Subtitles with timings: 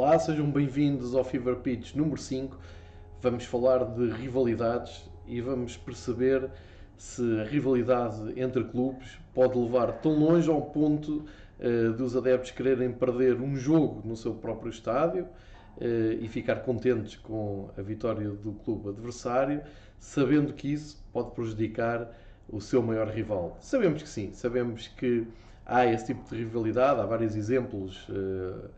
[0.00, 2.56] Olá, sejam bem-vindos ao Fever Pitch número 5.
[3.20, 6.48] Vamos falar de rivalidades e vamos perceber
[6.96, 11.24] se a rivalidade entre clubes pode levar tão longe ao ponto
[11.58, 17.16] uh, dos adeptos quererem perder um jogo no seu próprio estádio uh, e ficar contentes
[17.16, 19.62] com a vitória do clube adversário,
[19.98, 22.08] sabendo que isso pode prejudicar
[22.48, 23.58] o seu maior rival.
[23.60, 25.26] Sabemos que sim, sabemos que
[25.66, 28.70] há esse tipo de rivalidade, há vários exemplos uh,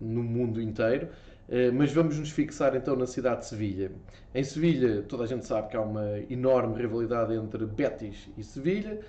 [0.00, 1.08] no mundo inteiro.
[1.48, 3.92] Eh, mas vamos nos fixar então na cidade de Sevilha.
[4.34, 9.00] Em Sevilha, toda a gente sabe que há uma enorme rivalidade entre Betis e Sevilha.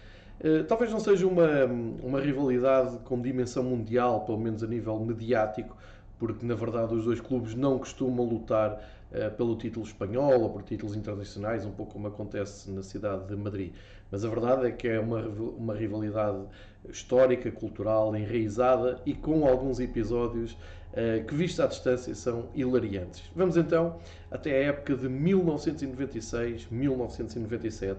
[0.42, 1.66] Eh, talvez não seja uma,
[2.04, 5.78] uma rivalidade com dimensão mundial, pelo menos a nível mediático,
[6.20, 8.94] porque na verdade os dois clubes não costumam lutar
[9.38, 13.72] pelo título espanhol ou por títulos internacionais, um pouco como acontece na cidade de Madrid.
[14.12, 16.44] Mas a verdade é que é uma, uma rivalidade
[16.90, 23.24] histórica, cultural, enraizada e com alguns episódios uh, que, vista à distância, são hilariantes.
[23.36, 24.00] Vamos então
[24.32, 27.98] até a época de 1996-1997,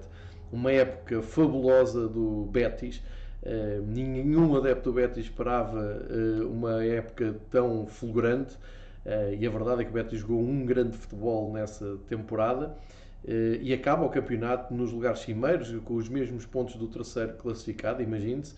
[0.52, 3.00] uma época fabulosa do Betis
[3.46, 8.56] Uh, nenhum adepto do Betis esperava uh, uma época tão fulgurante
[9.04, 12.76] uh, e a verdade é que o Betis jogou um grande futebol nessa temporada
[13.60, 18.54] e acaba o campeonato nos lugares cimeiros com os mesmos pontos do terceiro classificado, imagine-se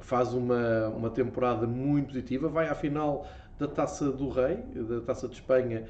[0.00, 3.26] faz uma, uma temporada muito positiva, vai à final
[3.58, 5.84] da Taça do Rei, da Taça de Espanha,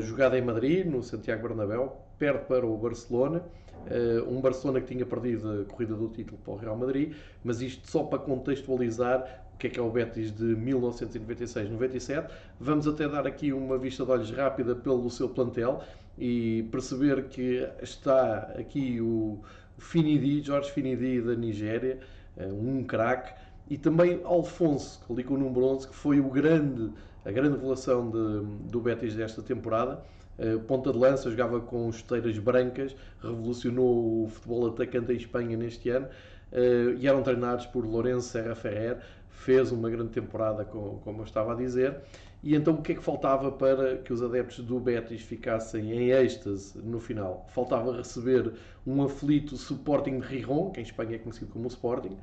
[0.00, 3.42] jogada em Madrid, no Santiago Bernabéu, perde para o Barcelona
[3.82, 7.60] Uh, um Barcelona que tinha perdido a corrida do título para o Real Madrid, mas
[7.60, 12.30] isto só para contextualizar o que é que é o Betis de 1996-97.
[12.60, 15.82] Vamos até dar aqui uma vista de olhos rápida pelo seu plantel
[16.16, 19.40] e perceber que está aqui o
[19.78, 21.98] Finidi, Jorge Finidi da Nigéria,
[22.38, 23.32] um craque,
[23.68, 26.92] e também Alfonso, ali com o número 11, que foi o grande,
[27.24, 30.02] a grande revelação de, do Betis desta temporada.
[30.38, 35.90] Eh, ponta de lança, jogava com chuteiras brancas, revolucionou o futebol atacante em Espanha neste
[35.90, 36.08] ano
[36.52, 38.98] uh, e eram treinados por Lourenço Serra Ferrer,
[39.30, 42.00] fez uma grande temporada, com, como eu estava a dizer.
[42.42, 46.10] E então o que é que faltava para que os adeptos do Betis ficassem em
[46.10, 47.46] êxtase no final?
[47.50, 48.52] Faltava receber
[48.86, 52.16] um aflito Sporting de Rijon, que em Espanha é conhecido como Sporting,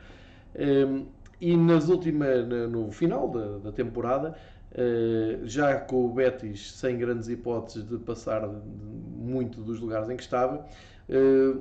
[0.55, 1.03] um, eh,
[1.39, 4.35] e nas últimas, no final da, da temporada
[4.71, 10.21] eh, já com o Betis sem grandes hipóteses de passar muito dos lugares em que
[10.21, 10.65] estava,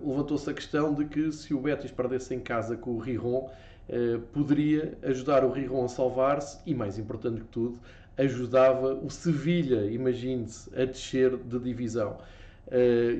[0.04, 3.48] levantou-se a questão de que se o Betis perdesse em casa com o Riron,
[3.88, 7.78] eh, poderia ajudar o Riron a salvar-se e, mais importante que tudo,
[8.16, 12.18] ajudava o Sevilha, imagine-se, a descer de divisão.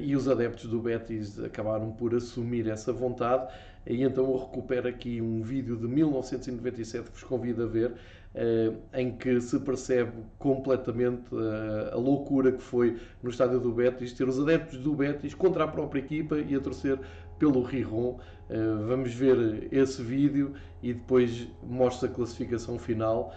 [0.05, 3.51] e os adeptos do Betis acabaram por assumir essa vontade
[3.87, 7.95] e então eu recupero aqui um vídeo de 1997 que vos convido a ver,
[8.35, 14.13] eh, em que se percebe completamente eh, a loucura que foi no estádio do Betis,
[14.13, 17.01] ter os adeptos do Betis contra a própria equipa e a torcer
[17.39, 18.19] pelo Riron.
[18.51, 18.57] Eh,
[18.87, 20.53] vamos ver esse vídeo
[20.83, 23.35] e depois mostra a classificação final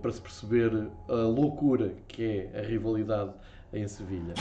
[0.00, 0.70] para se perceber
[1.08, 3.32] a loucura que é a rivalidade
[3.72, 4.34] em Sevilha.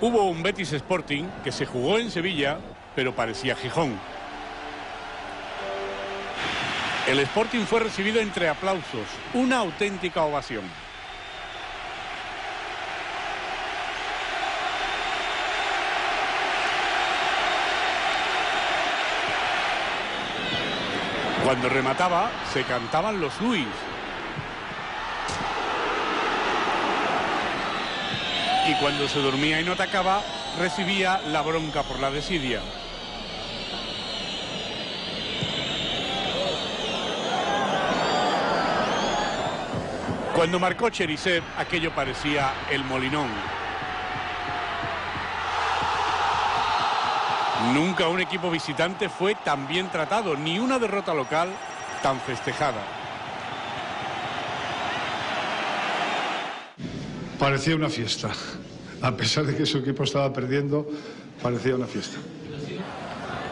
[0.00, 2.58] Hubo un Betis Sporting que se jugó en Sevilla,
[2.98, 3.96] pero parecía Gijón.
[7.06, 10.64] El Sporting fue recibido entre aplausos, una auténtica ovación.
[21.44, 23.68] Cuando remataba, se cantaban los Luis.
[28.66, 30.20] Y cuando se dormía y no atacaba,
[30.58, 32.60] recibía la bronca por la desidia.
[40.38, 43.26] Cuando marcó Cherisev, aquello parecía el molinón.
[47.74, 51.48] Nunca un equipo visitante fue tan bien tratado, ni una derrota local
[52.04, 52.80] tan festejada.
[57.40, 58.30] Parecía una fiesta.
[59.02, 60.88] A pesar de que su equipo estaba perdiendo,
[61.42, 62.16] parecía una fiesta.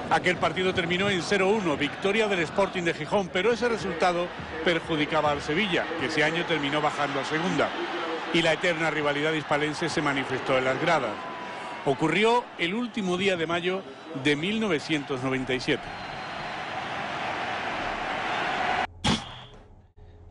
[0.08, 4.28] Aquel partido terminó en 0-1, victoria del Sporting de Gijón, pero ese resultado
[4.64, 7.68] perjudicaba al Sevilla, que ese año terminó bajando a segunda.
[8.32, 11.10] Y la eterna rivalidad hispalense se manifestó en las gradas.
[11.84, 13.82] Ocurrió el último día de mayo
[14.22, 15.82] de 1997.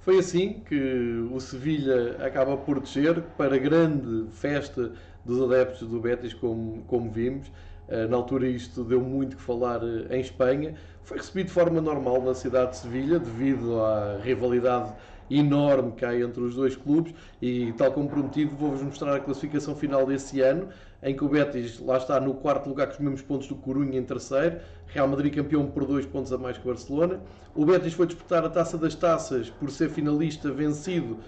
[0.06, 4.92] Foi assim que o Sevilha acaba por descer para grande festa
[5.26, 7.48] dos adeptos do Betis, como, como vimos.
[7.88, 10.76] Eh, na altura isto deu muito que falar eh, em Espanha.
[11.04, 14.94] Foi recebido de forma normal na cidade de Sevilha, devido à rivalidade
[15.30, 19.76] enorme que há entre os dois clubes e, tal como prometido, vou-vos mostrar a classificação
[19.76, 20.70] final desse ano,
[21.02, 23.98] em que o Betis lá está no quarto lugar com os mesmos pontos do Corunha
[23.98, 27.20] em terceiro, Real Madrid campeão por dois pontos a mais que o Barcelona.
[27.54, 31.20] O Betis foi disputar a Taça das Taças por ser finalista vencido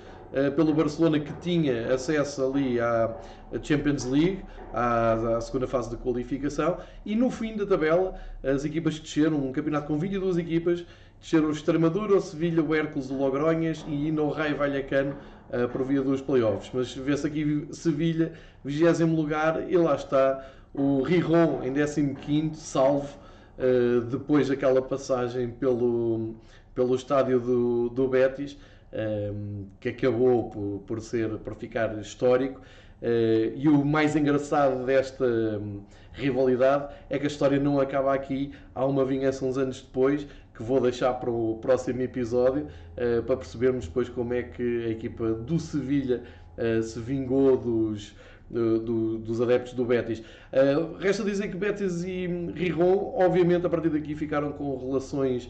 [0.56, 3.16] pelo Barcelona que tinha acesso ali à
[3.64, 4.44] Champions League,
[4.74, 9.52] à, à, segunda fase de qualificação, e no fim da tabela as equipas desceram, um
[9.52, 10.86] campeonato com 22 equipas,
[11.20, 15.16] desceram o Extremadura, o Sevilha, o Hércules, o Logronhas e no Raio Vallecano
[15.50, 16.70] uh, por via dos playoffs.
[16.74, 18.34] Mas vê-se aqui Sevilha,
[18.64, 23.18] 20 lugar, e lá está o Riron em 15, salvo,
[23.58, 26.36] uh, depois daquela passagem pelo,
[26.76, 28.58] pelo estádio do, do Betis,
[28.94, 29.32] um, eh,
[29.80, 32.62] que acabou por, por, ser, por ficar histórico.
[33.00, 35.82] Uh, e o mais engraçado desta um,
[36.14, 38.52] rivalidade é que a história não acaba aqui.
[38.74, 40.26] Há uma vingança uns anos depois,
[40.56, 44.90] que vou deixar para o próximo episódio, uh, para percebermos depois como é que a
[44.90, 46.24] equipa do Sevilha
[46.58, 48.16] uh, se vingou dos,
[48.50, 50.20] do, do, dos adeptos do Betis.
[50.20, 55.50] Uh, resta dizer que Betis e Riron, obviamente, a partir daqui ficaram com relações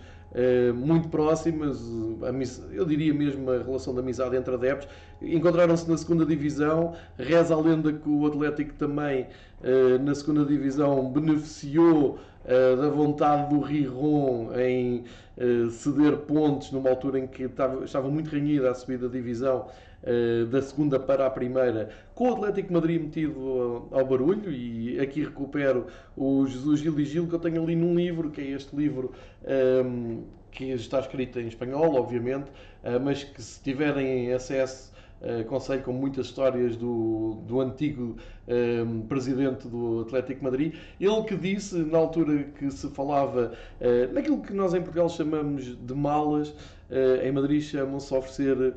[0.76, 1.82] muito próximas,
[2.72, 4.88] eu diria mesmo a relação de amizade entre adeptos.
[5.22, 6.94] Encontraram-se na segunda divisão.
[7.18, 9.28] Reza a lenda que o Atlético também,
[9.62, 15.04] uh, na segunda divisão, beneficiou uh, da vontade do Riron em
[15.70, 19.68] ceder pontos numa altura em que estava, muito renhida a subida da divisão
[20.50, 24.52] da segunda para a primeira, com o Atlético Madrid metido ao, barulho.
[24.52, 28.40] E aqui recupero o Jesus Gil e Gil que eu tenho ali num livro, que
[28.40, 29.12] é este livro.
[29.44, 30.24] Um, ehm,
[30.58, 32.52] que está escrito em espanhol, obviamente,
[33.04, 38.18] mas que se tiverem acesso Uh, conselho com muitas histórias do, do antigo
[38.48, 40.76] um, presidente do Atlético Madrid.
[41.02, 43.52] Ele que disse, na altura que se falava
[43.82, 48.76] uh, naquilo que nós em Portugal chamamos de malas, uh, em Madrid chamam-se oferecer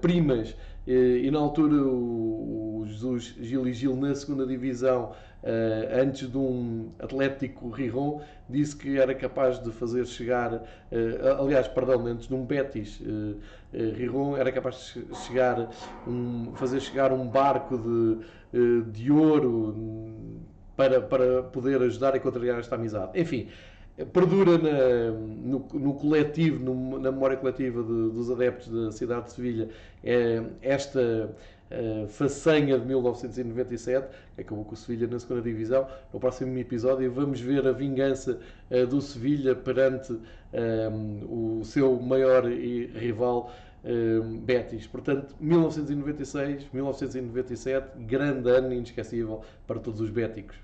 [0.00, 0.56] primas.
[0.86, 5.12] e na altura o, Jesus Gil e Gil, na segunda divisão,
[5.44, 10.62] Uh, antes de um Atlético Riron, disse que era capaz de fazer chegar,
[11.38, 12.98] aliás, perdão, antes de um Betis
[13.70, 15.68] Riron, era capaz de chegar
[16.08, 20.14] um, fazer chegar um barco de, de ouro
[20.76, 23.18] para, para poder ajudar a contrariar esta amizade.
[23.20, 23.48] Enfim,
[24.12, 29.32] perdura na, no, no, coletivo, no, na memória coletiva de, dos adeptos da cidade de
[29.32, 29.68] Sevilha,
[30.02, 31.30] é, esta
[31.70, 35.86] uh, façanha de 1997, que acabou com o Sevilha na segunda divisão.
[36.12, 40.18] No próximo episódio vamos ver a vingança uh, do Sevilha perante
[40.52, 40.88] eh,
[41.28, 43.52] o seu maior rival
[44.44, 44.86] Betis.
[44.86, 50.63] Portanto, 1996, 1997, grande ano inesquecível para todos os béticos.